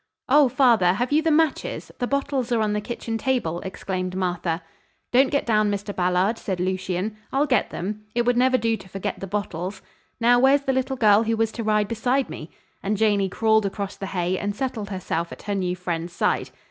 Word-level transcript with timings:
"Oh, 0.27 0.49
father, 0.49 0.93
have 0.93 1.11
you 1.11 1.21
the 1.21 1.29
matches? 1.29 1.91
The 1.99 2.07
bottles 2.07 2.51
are 2.51 2.59
on 2.61 2.73
the 2.73 2.81
kitchen 2.81 3.19
table," 3.19 3.59
exclaimed 3.61 4.15
Martha. 4.15 4.63
"Don't 5.11 5.29
get 5.29 5.45
down, 5.45 5.69
Mr. 5.69 5.95
Ballard," 5.95 6.39
said 6.39 6.59
Lucien. 6.59 7.17
"I'll 7.31 7.45
get 7.45 7.69
them. 7.69 8.05
It 8.15 8.23
would 8.25 8.35
never 8.35 8.57
do 8.57 8.75
to 8.77 8.89
forget 8.89 9.19
the 9.19 9.27
bottles. 9.27 9.83
Now, 10.19 10.39
where's 10.39 10.61
the 10.61 10.73
little 10.73 10.97
girl 10.97 11.25
who 11.25 11.37
was 11.37 11.51
to 11.51 11.63
ride 11.63 11.87
beside 11.87 12.31
me?" 12.31 12.49
and 12.81 12.97
Janey 12.97 13.29
crawled 13.29 13.67
across 13.67 13.95
the 13.95 14.07
hay 14.07 14.39
and 14.39 14.55
settled 14.55 14.89
herself 14.89 15.31
at 15.31 15.43
her 15.43 15.53
new 15.53 15.75
friend's 15.75 16.13
side. 16.13 16.49